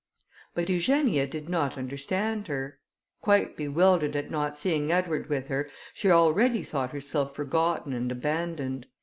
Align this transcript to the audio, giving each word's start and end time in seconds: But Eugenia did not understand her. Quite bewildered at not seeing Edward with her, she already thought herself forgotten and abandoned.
But 0.55 0.67
Eugenia 0.67 1.27
did 1.27 1.47
not 1.47 1.77
understand 1.77 2.47
her. 2.47 2.79
Quite 3.21 3.55
bewildered 3.55 4.15
at 4.15 4.31
not 4.31 4.57
seeing 4.57 4.91
Edward 4.91 5.29
with 5.29 5.47
her, 5.49 5.69
she 5.93 6.09
already 6.09 6.63
thought 6.63 6.89
herself 6.89 7.35
forgotten 7.35 7.93
and 7.93 8.11
abandoned. 8.11 8.87